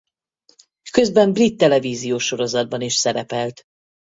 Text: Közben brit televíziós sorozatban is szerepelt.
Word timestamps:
Közben 0.91 1.33
brit 1.33 1.57
televíziós 1.57 2.25
sorozatban 2.25 2.81
is 2.81 2.93
szerepelt. 2.93 3.63